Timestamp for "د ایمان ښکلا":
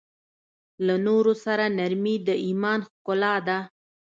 2.27-3.35